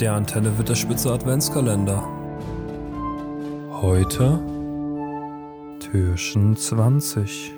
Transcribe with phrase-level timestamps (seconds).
[0.00, 2.02] Der Antenne wird der Spitze Adventskalender.
[3.70, 4.40] Heute
[5.78, 7.52] Türchen 20.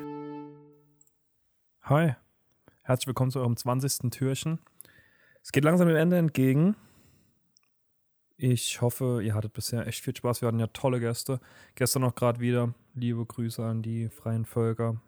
[1.83, 2.15] Hi,
[2.83, 4.11] herzlich willkommen zu eurem 20.
[4.11, 4.59] Türchen.
[5.43, 6.77] Es geht langsam dem Ende entgegen.
[8.37, 10.43] Ich hoffe, ihr hattet bisher echt viel Spaß.
[10.43, 11.41] Wir hatten ja tolle Gäste.
[11.77, 12.75] Gestern noch gerade wieder.
[12.95, 15.01] Liebe Grüße an die freien Völker.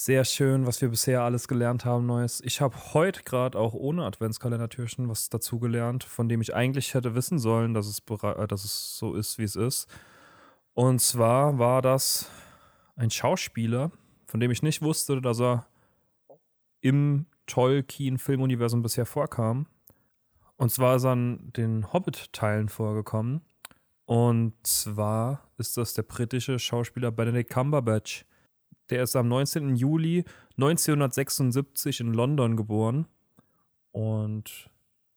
[0.00, 2.40] Sehr schön, was wir bisher alles gelernt haben, Neues.
[2.42, 7.16] Ich habe heute gerade auch ohne Adventskalendertürchen was dazu gelernt, von dem ich eigentlich hätte
[7.16, 9.88] wissen sollen, dass es, äh, dass es so ist, wie es ist.
[10.72, 12.30] Und zwar war das
[12.94, 13.90] ein Schauspieler,
[14.24, 15.66] von dem ich nicht wusste, dass er
[16.80, 19.66] im Tolkien-Filmuniversum bisher vorkam.
[20.58, 23.40] Und zwar ist er an den Hobbit-Teilen vorgekommen.
[24.04, 28.27] Und zwar ist das der britische Schauspieler Benedict Cumberbatch.
[28.90, 29.76] Der ist am 19.
[29.76, 30.24] Juli
[30.56, 33.06] 1976 in London geboren.
[33.92, 34.70] Und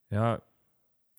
[0.09, 0.41] ja,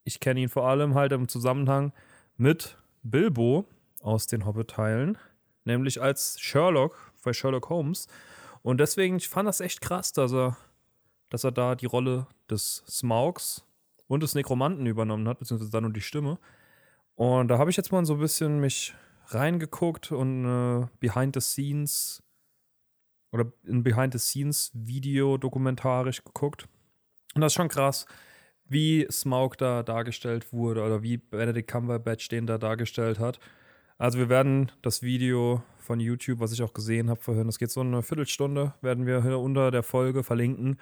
[0.04, 1.92] ich kenne ihn vor allem halt im Zusammenhang
[2.36, 3.66] mit Bilbo
[4.00, 5.18] aus den Hobbit-Teilen,
[5.64, 8.08] nämlich als Sherlock bei Sherlock Holmes.
[8.62, 10.56] Und deswegen, ich fand das echt krass, dass er,
[11.30, 13.64] dass er da die Rolle des Smaugs
[14.06, 16.38] und des Nekromanten übernommen hat, beziehungsweise dann nur die Stimme.
[17.14, 18.94] Und da habe ich jetzt mal so ein bisschen mich
[19.28, 22.22] reingeguckt und äh, Behind the Scenes
[23.32, 26.68] oder ein Behind-the-Scenes-Video dokumentarisch geguckt.
[27.34, 28.06] Und das ist schon krass,
[28.66, 33.40] wie Smaug da dargestellt wurde oder wie Benedict Cumberbatch den da dargestellt hat.
[33.98, 37.70] Also wir werden das Video von YouTube, was ich auch gesehen habe vorhin, das geht
[37.70, 40.78] so eine Viertelstunde, werden wir hier unter der Folge verlinken.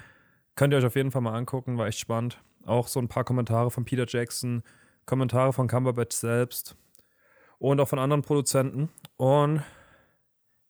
[0.54, 2.42] Könnt ihr euch auf jeden Fall mal angucken, war echt spannend.
[2.64, 4.62] Auch so ein paar Kommentare von Peter Jackson,
[5.06, 6.76] Kommentare von Cumberbatch selbst
[7.58, 8.90] und auch von anderen Produzenten.
[9.16, 9.62] Und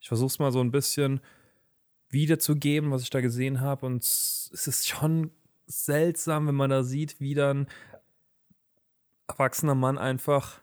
[0.01, 1.21] ich versuche es mal so ein bisschen
[2.11, 3.87] wiederzugeben, was ich da gesehen habe.
[3.87, 5.31] Und es ist schon
[5.67, 7.67] seltsam, wenn man da sieht, wie dann
[9.29, 10.61] erwachsener Mann einfach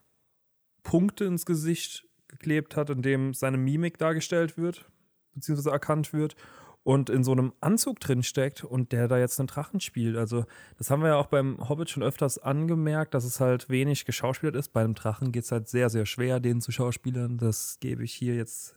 [0.83, 4.89] Punkte ins Gesicht geklebt hat, in dem seine Mimik dargestellt wird,
[5.33, 6.35] beziehungsweise erkannt wird
[6.83, 10.15] und in so einem Anzug drin steckt und der da jetzt einen Drachen spielt.
[10.15, 10.45] Also,
[10.77, 14.55] das haben wir ja auch beim Hobbit schon öfters angemerkt, dass es halt wenig geschauspielert
[14.55, 14.69] ist.
[14.69, 17.37] Bei einem Drachen geht es halt sehr, sehr schwer, den zu schauspielern.
[17.37, 18.73] Das gebe ich hier jetzt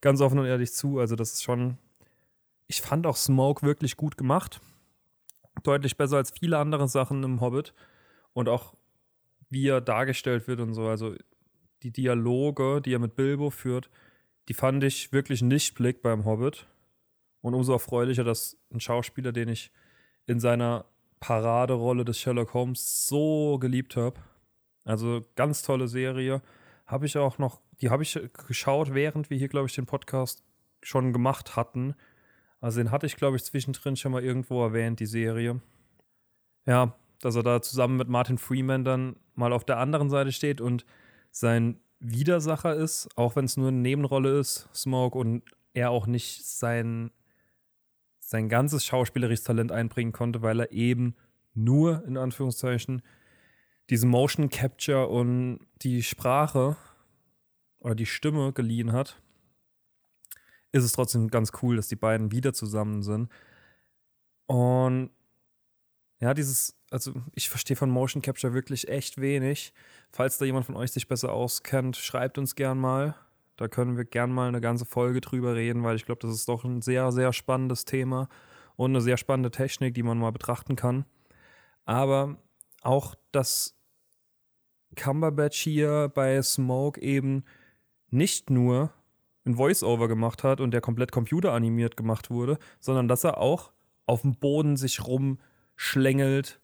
[0.00, 0.98] ganz offen und ehrlich zu.
[0.98, 1.78] Also, das ist schon
[2.72, 4.62] ich fand auch Smoke wirklich gut gemacht.
[5.62, 7.74] Deutlich besser als viele andere Sachen im Hobbit.
[8.32, 8.74] Und auch
[9.50, 10.88] wie er dargestellt wird und so.
[10.88, 11.14] Also
[11.82, 13.90] die Dialoge, die er mit Bilbo führt,
[14.48, 16.66] die fand ich wirklich nicht blick beim Hobbit.
[17.42, 19.70] Und umso erfreulicher, dass ein Schauspieler, den ich
[20.24, 20.86] in seiner
[21.20, 24.18] Paraderolle des Sherlock Holmes so geliebt habe.
[24.84, 26.40] Also ganz tolle Serie.
[26.86, 30.42] Habe ich auch noch, die habe ich geschaut, während wir hier, glaube ich, den Podcast
[30.80, 31.94] schon gemacht hatten.
[32.62, 35.60] Also den hatte ich, glaube ich, zwischendrin schon mal irgendwo erwähnt, die Serie.
[36.64, 40.60] Ja, dass er da zusammen mit Martin Freeman dann mal auf der anderen Seite steht
[40.60, 40.86] und
[41.32, 45.42] sein Widersacher ist, auch wenn es nur eine Nebenrolle ist, Smoke, und
[45.72, 47.10] er auch nicht sein,
[48.20, 51.16] sein ganzes schauspielerisches Talent einbringen konnte, weil er eben
[51.54, 53.02] nur, in Anführungszeichen,
[53.90, 56.76] diese Motion Capture und die Sprache
[57.80, 59.21] oder die Stimme geliehen hat
[60.72, 63.30] ist es trotzdem ganz cool, dass die beiden wieder zusammen sind.
[64.46, 65.10] Und
[66.20, 69.72] ja, dieses, also ich verstehe von Motion Capture wirklich echt wenig.
[70.10, 73.14] Falls da jemand von euch sich besser auskennt, schreibt uns gern mal.
[73.56, 76.48] Da können wir gern mal eine ganze Folge drüber reden, weil ich glaube, das ist
[76.48, 78.28] doch ein sehr, sehr spannendes Thema
[78.76, 81.04] und eine sehr spannende Technik, die man mal betrachten kann.
[81.84, 82.38] Aber
[82.80, 83.76] auch, dass
[84.96, 87.44] Cumberbatch hier bei Smoke eben
[88.10, 88.92] nicht nur
[89.44, 93.72] ein Voice-Over gemacht hat und der komplett computeranimiert gemacht wurde, sondern dass er auch
[94.06, 96.60] auf dem Boden sich rumschlängelt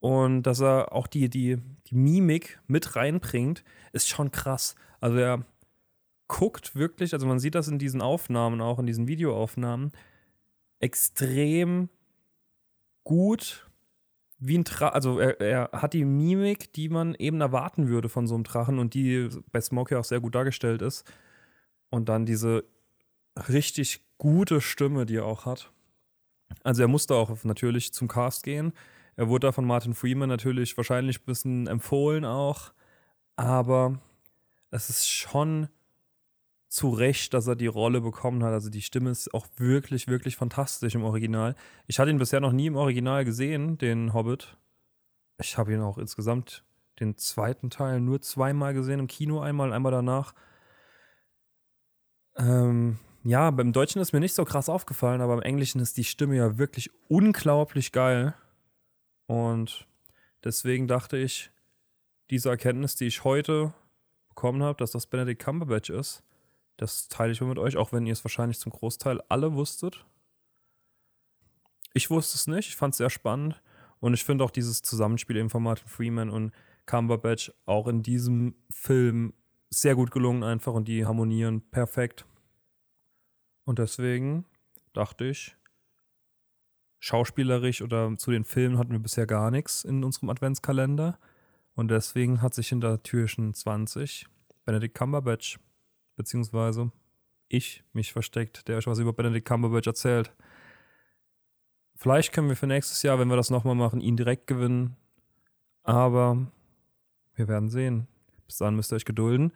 [0.00, 4.74] und dass er auch die, die, die Mimik mit reinbringt, ist schon krass.
[5.00, 5.44] Also er
[6.28, 9.92] guckt wirklich, also man sieht das in diesen Aufnahmen, auch in diesen Videoaufnahmen,
[10.78, 11.88] extrem
[13.04, 13.68] gut
[14.38, 18.26] wie ein Drachen, also er, er, hat die Mimik, die man eben erwarten würde von
[18.26, 21.10] so einem Drachen und die bei Smokey auch sehr gut dargestellt ist.
[21.90, 22.64] Und dann diese
[23.48, 25.72] richtig gute Stimme, die er auch hat.
[26.62, 28.72] Also er musste auch natürlich zum Cast gehen.
[29.16, 32.72] Er wurde da von Martin Freeman natürlich wahrscheinlich ein bisschen empfohlen auch.
[33.36, 33.98] Aber
[34.70, 35.68] es ist schon
[36.68, 38.52] zu Recht, dass er die Rolle bekommen hat.
[38.52, 41.54] Also die Stimme ist auch wirklich, wirklich fantastisch im Original.
[41.86, 44.56] Ich hatte ihn bisher noch nie im Original gesehen, den Hobbit.
[45.40, 46.64] Ich habe ihn auch insgesamt
[47.00, 50.34] den zweiten Teil nur zweimal gesehen, im Kino einmal, einmal danach.
[52.36, 56.04] Ähm, ja, beim Deutschen ist mir nicht so krass aufgefallen, aber im Englischen ist die
[56.04, 58.34] Stimme ja wirklich unglaublich geil.
[59.26, 59.86] Und
[60.44, 61.50] deswegen dachte ich,
[62.30, 63.74] diese Erkenntnis, die ich heute
[64.28, 66.22] bekommen habe, dass das Benedict Cumberbatch ist,
[66.76, 70.04] das teile ich mal mit euch, auch wenn ihr es wahrscheinlich zum Großteil alle wusstet.
[71.94, 73.62] Ich wusste es nicht, ich fand es sehr spannend
[74.00, 76.52] und ich finde auch dieses Zusammenspiel eben von Martin Freeman und
[76.84, 79.32] Cumberbatch auch in diesem Film
[79.70, 82.24] sehr gut gelungen einfach und die harmonieren perfekt.
[83.64, 84.44] Und deswegen
[84.92, 85.56] dachte ich,
[87.00, 91.18] schauspielerisch oder zu den Filmen hatten wir bisher gar nichts in unserem Adventskalender.
[91.74, 94.26] Und deswegen hat sich hinter Türchen 20
[94.64, 95.58] Benedict Cumberbatch,
[96.16, 96.90] beziehungsweise
[97.48, 100.32] ich, mich versteckt, der euch was über Benedict Cumberbatch erzählt.
[101.94, 104.96] Vielleicht können wir für nächstes Jahr, wenn wir das nochmal machen, ihn direkt gewinnen.
[105.82, 106.50] Aber
[107.34, 108.08] wir werden sehen.
[108.46, 109.52] Bis dann müsst ihr euch gedulden.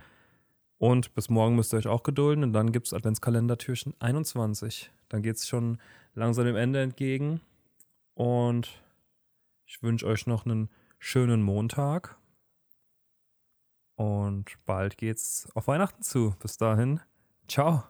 [0.79, 2.43] Und bis morgen müsst ihr euch auch gedulden.
[2.43, 4.91] Und dann gibt es Adventskalender-Türchen 21.
[5.09, 5.79] Dann geht es schon
[6.15, 7.41] langsam dem Ende entgegen.
[8.15, 8.83] Und
[9.67, 12.17] ich wünsche euch noch einen schönen Montag.
[13.97, 16.35] Und bald geht's auf Weihnachten zu.
[16.41, 17.01] Bis dahin.
[17.47, 17.85] Ciao.